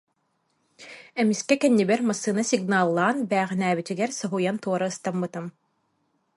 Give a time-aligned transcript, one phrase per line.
[1.21, 5.45] Эмискэ кэннибэр массыына сигналлаан бээҕинээбитигэр соһуйан туора ыстаммытым